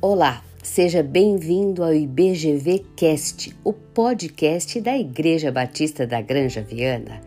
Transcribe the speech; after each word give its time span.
Olá, 0.00 0.44
seja 0.62 1.02
bem-vindo 1.02 1.82
ao 1.82 1.92
IBGV 1.92 2.86
Cast, 2.94 3.52
o 3.64 3.72
podcast 3.72 4.80
da 4.80 4.96
Igreja 4.96 5.50
Batista 5.50 6.06
da 6.06 6.20
Granja 6.20 6.62
Viana. 6.62 7.20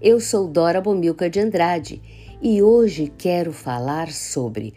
Eu 0.00 0.20
sou 0.20 0.46
Dora 0.46 0.80
Bomilca 0.80 1.28
de 1.28 1.40
Andrade 1.40 2.00
e 2.40 2.62
hoje 2.62 3.12
quero 3.18 3.52
falar 3.52 4.12
sobre 4.12 4.72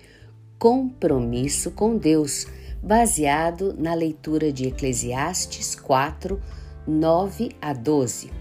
compromisso 0.57 1.69
com 1.69 1.95
Deus, 1.95 2.47
baseado 2.81 3.75
na 3.77 3.93
leitura 3.93 4.51
de 4.51 4.69
Eclesiastes 4.69 5.75
4, 5.75 6.41
9 6.87 7.51
a 7.61 7.73
12. 7.73 8.31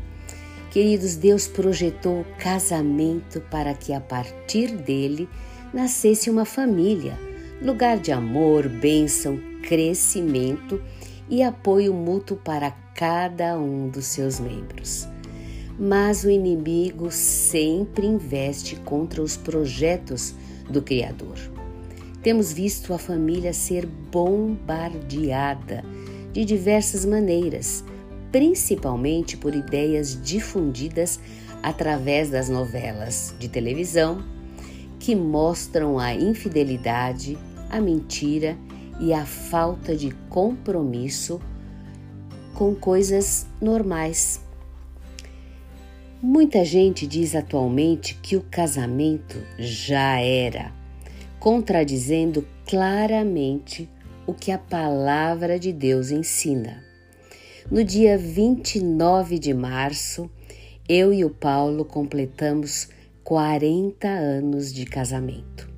Queridos, 0.71 1.15
Deus 1.15 1.47
projetou 1.47 2.23
o 2.23 2.27
casamento 2.39 3.43
para 3.51 3.75
que 3.75 3.93
a 3.93 4.01
partir 4.01 4.75
dele 4.75 5.29
nascesse 5.75 6.31
uma 6.31 6.47
família 6.47 7.34
lugar 7.63 7.99
de 7.99 8.13
amor, 8.13 8.69
bênção, 8.69 9.39
crescimento 9.63 10.83
e 11.29 11.43
apoio 11.43 11.95
mútuo 11.95 12.37
para 12.37 12.71
cada 12.95 13.59
um 13.59 13.89
dos 13.89 14.07
seus 14.07 14.39
membros. 14.39 15.09
Mas 15.79 16.25
o 16.25 16.31
inimigo 16.31 17.11
sempre 17.11 18.07
investe 18.07 18.77
contra 18.77 19.23
os 19.23 19.37
projetos 19.37 20.35
do 20.69 20.81
Criador. 20.81 21.37
Temos 22.23 22.53
visto 22.53 22.95
a 22.95 22.99
família 22.99 23.53
ser 23.53 23.87
bombardeada 23.87 25.85
de 26.33 26.45
diversas 26.45 27.05
maneiras, 27.05 27.85
principalmente 28.31 29.37
por 29.37 29.55
ideias 29.55 30.21
difundidas 30.23 31.21
através 31.63 32.31
das 32.31 32.49
novelas 32.49 33.35
de 33.39 33.49
televisão 33.49 34.23
que 35.05 35.15
mostram 35.15 35.99
a 35.99 36.15
infidelidade, 36.15 37.37
a 37.69 37.79
mentira 37.79 38.57
e 38.99 39.13
a 39.13 39.27
falta 39.27 39.95
de 39.95 40.11
compromisso 40.31 41.43
com 42.55 42.75
coisas 42.75 43.47
normais. 43.61 44.41
Muita 46.23 46.65
gente 46.65 47.07
diz 47.07 47.35
atualmente 47.35 48.19
que 48.23 48.35
o 48.35 48.41
casamento 48.51 49.37
já 49.59 50.19
era, 50.21 50.73
contradizendo 51.39 52.49
claramente 52.65 53.87
o 54.27 54.33
que 54.33 54.51
a 54.51 54.57
palavra 54.57 55.59
de 55.59 55.71
Deus 55.71 56.11
ensina. 56.11 56.83
No 57.71 57.85
dia 57.85 58.17
29 58.17 59.39
de 59.39 59.53
março, 59.53 60.31
eu 60.89 61.13
e 61.13 61.27
o 61.27 61.29
Paulo 61.29 61.85
completamos 61.85 62.89
40 63.25 64.07
anos 64.07 64.73
de 64.73 64.85
casamento. 64.85 65.69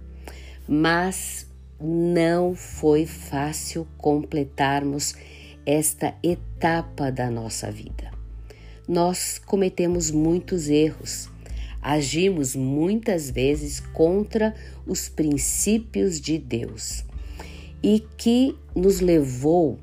Mas 0.68 1.46
não 1.80 2.54
foi 2.54 3.06
fácil 3.06 3.86
completarmos 3.96 5.14
esta 5.64 6.14
etapa 6.22 7.10
da 7.10 7.30
nossa 7.30 7.70
vida. 7.70 8.10
Nós 8.88 9.38
cometemos 9.38 10.10
muitos 10.10 10.68
erros, 10.68 11.28
agimos 11.80 12.56
muitas 12.56 13.30
vezes 13.30 13.78
contra 13.80 14.54
os 14.86 15.08
princípios 15.08 16.20
de 16.20 16.38
Deus 16.38 17.04
e 17.82 18.00
que 18.16 18.56
nos 18.74 19.00
levou 19.00 19.78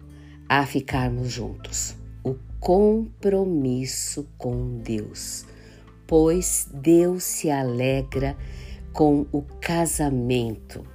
a 0.49 0.65
ficarmos 0.65 1.31
juntos. 1.31 1.95
O 2.23 2.35
compromisso 2.59 4.27
com 4.37 4.79
Deus, 4.79 5.45
pois 6.07 6.67
Deus 6.73 7.23
se 7.23 7.49
alegra 7.49 8.37
com 8.91 9.25
o 9.31 9.41
casamento 9.59 10.85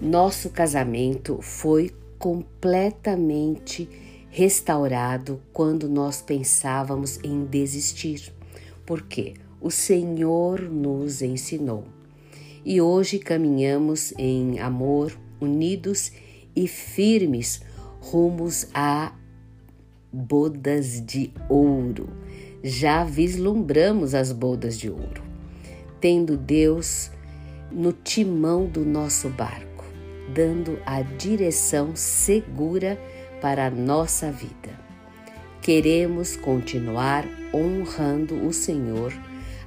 nosso 0.00 0.48
casamento 0.48 1.42
foi 1.42 1.92
completamente 2.18 3.86
restaurado 4.30 5.42
quando 5.52 5.90
nós 5.90 6.22
pensávamos 6.22 7.18
em 7.22 7.44
desistir, 7.44 8.32
porque 8.86 9.34
o 9.60 9.70
Senhor 9.70 10.62
nos 10.62 11.20
ensinou. 11.20 11.84
E 12.64 12.80
hoje 12.80 13.18
caminhamos 13.18 14.14
em 14.16 14.58
amor, 14.58 15.14
unidos 15.38 16.12
e 16.56 16.66
firmes 16.66 17.60
rumos 18.00 18.68
a 18.72 19.14
bodas 20.10 21.04
de 21.04 21.30
ouro. 21.46 22.08
Já 22.62 23.04
vislumbramos 23.04 24.14
as 24.14 24.32
bodas 24.32 24.78
de 24.78 24.90
ouro, 24.90 25.22
tendo 26.00 26.36
Deus 26.36 27.10
no 27.70 27.92
timão 27.92 28.66
do 28.66 28.84
nosso 28.84 29.28
barco 29.28 29.70
dando 30.32 30.78
a 30.86 31.02
direção 31.02 31.94
segura 31.94 32.98
para 33.40 33.66
a 33.66 33.70
nossa 33.70 34.30
vida. 34.30 34.78
Queremos 35.60 36.36
continuar 36.36 37.26
honrando 37.52 38.46
o 38.46 38.52
Senhor 38.52 39.12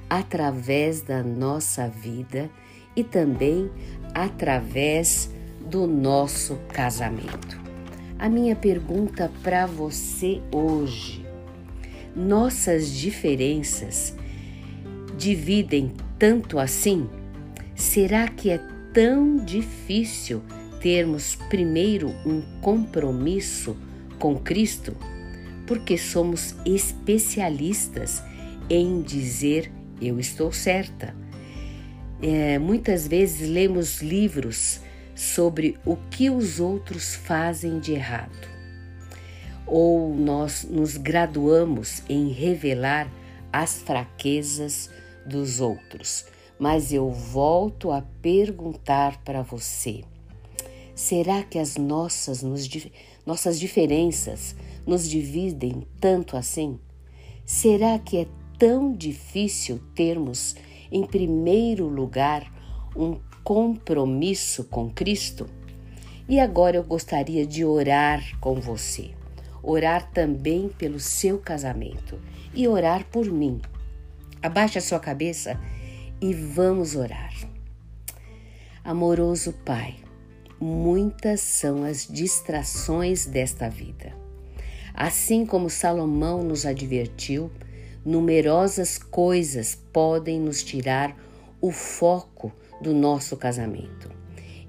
através 0.08 1.02
da 1.02 1.22
nossa 1.22 1.88
vida 1.88 2.50
e 2.96 3.04
também 3.04 3.70
através 4.14 5.30
do 5.60 5.86
nosso 5.86 6.56
casamento. 6.68 7.62
A 8.18 8.28
minha 8.28 8.56
pergunta 8.56 9.30
para 9.42 9.66
você 9.66 10.40
hoje: 10.52 11.23
nossas 12.14 12.90
diferenças 12.90 14.14
dividem 15.16 15.92
tanto 16.18 16.58
assim? 16.58 17.08
Será 17.74 18.28
que 18.28 18.50
é 18.50 18.58
tão 18.92 19.36
difícil 19.36 20.42
termos 20.80 21.36
primeiro 21.48 22.08
um 22.24 22.42
compromisso 22.60 23.76
com 24.18 24.38
Cristo? 24.38 24.96
Porque 25.66 25.96
somos 25.96 26.54
especialistas 26.64 28.22
em 28.68 29.00
dizer 29.02 29.70
eu 30.00 30.18
estou 30.18 30.52
certa. 30.52 31.14
É, 32.22 32.58
muitas 32.58 33.06
vezes 33.06 33.48
lemos 33.48 34.00
livros 34.00 34.80
sobre 35.14 35.76
o 35.84 35.96
que 36.10 36.30
os 36.30 36.60
outros 36.60 37.14
fazem 37.14 37.78
de 37.78 37.92
errado. 37.92 38.53
Ou 39.66 40.14
nós 40.14 40.64
nos 40.64 40.96
graduamos 40.96 42.02
em 42.08 42.28
revelar 42.28 43.10
as 43.52 43.80
fraquezas 43.80 44.90
dos 45.24 45.60
outros. 45.60 46.26
Mas 46.58 46.92
eu 46.92 47.10
volto 47.10 47.90
a 47.90 48.02
perguntar 48.20 49.22
para 49.24 49.42
você: 49.42 50.02
será 50.94 51.42
que 51.42 51.58
as 51.58 51.76
nossas, 51.76 52.42
nos, 52.42 52.68
nossas 53.26 53.58
diferenças 53.58 54.54
nos 54.86 55.08
dividem 55.08 55.86
tanto 56.00 56.36
assim? 56.36 56.78
Será 57.44 57.98
que 57.98 58.18
é 58.18 58.26
tão 58.58 58.92
difícil 58.92 59.80
termos, 59.94 60.56
em 60.90 61.04
primeiro 61.04 61.86
lugar, 61.86 62.50
um 62.96 63.18
compromisso 63.42 64.64
com 64.64 64.90
Cristo? 64.90 65.46
E 66.26 66.40
agora 66.40 66.76
eu 66.76 66.84
gostaria 66.84 67.46
de 67.46 67.64
orar 67.64 68.22
com 68.40 68.54
você, 68.54 69.10
orar 69.64 70.10
também 70.12 70.68
pelo 70.68 71.00
seu 71.00 71.38
casamento 71.38 72.20
e 72.54 72.68
orar 72.68 73.04
por 73.06 73.26
mim. 73.26 73.60
Abaixe 74.42 74.78
a 74.78 74.82
sua 74.82 75.00
cabeça 75.00 75.58
e 76.20 76.32
vamos 76.32 76.94
orar. 76.94 77.32
Amoroso 78.84 79.54
Pai, 79.64 79.96
muitas 80.60 81.40
são 81.40 81.84
as 81.84 82.06
distrações 82.06 83.26
desta 83.26 83.68
vida. 83.68 84.12
Assim 84.92 85.44
como 85.44 85.70
Salomão 85.70 86.44
nos 86.44 86.66
advertiu, 86.66 87.50
numerosas 88.04 88.98
coisas 88.98 89.74
podem 89.92 90.38
nos 90.38 90.62
tirar 90.62 91.16
o 91.60 91.72
foco 91.72 92.52
do 92.80 92.92
nosso 92.92 93.36
casamento 93.36 94.10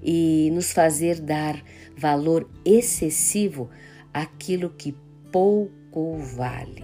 e 0.02 0.50
nos 0.52 0.72
fazer 0.72 1.20
dar 1.20 1.62
valor 1.96 2.48
excessivo 2.64 3.68
àquilo 4.16 4.70
que 4.70 4.94
pouco 5.30 6.16
vale. 6.16 6.82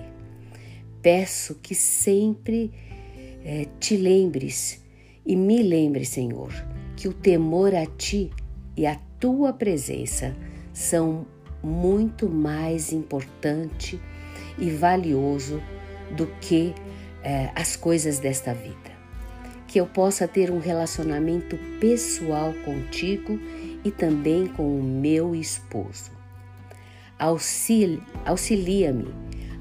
Peço 1.00 1.54
que 1.62 1.74
sempre 1.74 2.70
é, 3.42 3.66
te 3.80 3.96
lembres 3.96 4.84
e 5.24 5.34
me 5.34 5.62
lembre, 5.62 6.04
Senhor, 6.04 6.52
que 6.94 7.08
o 7.08 7.12
temor 7.12 7.74
a 7.74 7.86
Ti 7.86 8.30
e 8.76 8.86
a 8.86 8.96
Tua 9.18 9.52
presença 9.52 10.36
são 10.74 11.26
muito 11.62 12.28
mais 12.28 12.92
importante 12.92 13.98
e 14.58 14.68
valioso 14.68 15.62
do 16.14 16.26
que 16.40 16.74
é, 17.22 17.50
as 17.54 17.76
coisas 17.76 18.18
desta 18.18 18.52
vida. 18.52 18.92
Que 19.66 19.80
eu 19.80 19.86
possa 19.86 20.28
ter 20.28 20.50
um 20.50 20.58
relacionamento 20.58 21.56
pessoal 21.80 22.52
contigo 22.64 23.38
e 23.82 23.90
também 23.90 24.46
com 24.48 24.78
o 24.78 24.82
meu 24.82 25.34
esposo. 25.34 26.21
Auxilia-me 28.26 29.14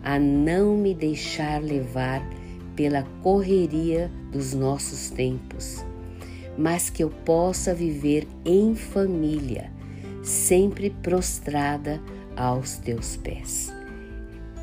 a 0.04 0.18
não 0.18 0.76
me 0.76 0.96
deixar 0.96 1.62
levar 1.62 2.28
pela 2.76 3.04
correria 3.22 4.12
dos 4.32 4.56
nossos 4.56 5.12
tempos, 5.12 5.86
mas 6.58 6.90
que 6.90 7.04
eu 7.04 7.10
possa 7.10 7.72
viver 7.74 8.28
em 8.44 8.74
família, 8.74 9.72
sempre 10.24 10.90
prostrada 10.90 12.02
aos 12.36 12.78
teus 12.78 13.16
pés. 13.18 13.72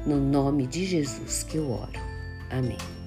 No 0.05 0.17
nome 0.21 0.67
de 0.67 0.85
Jesus 0.85 1.45
que 1.45 1.56
eu 1.56 1.71
oro. 1.71 2.00
Amém. 2.50 2.98